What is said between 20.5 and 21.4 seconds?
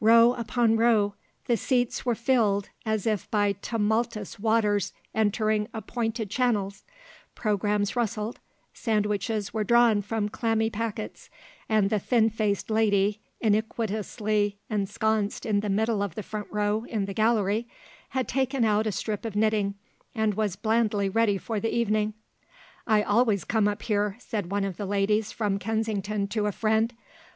blandly ready